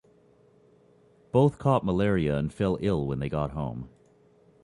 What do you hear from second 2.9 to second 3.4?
when they